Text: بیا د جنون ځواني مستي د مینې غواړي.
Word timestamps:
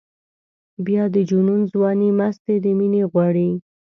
بیا 0.85 1.03
د 1.15 1.17
جنون 1.29 1.61
ځواني 1.71 2.09
مستي 2.19 2.55
د 2.61 2.65
مینې 2.79 3.03
غواړي. 3.11 3.49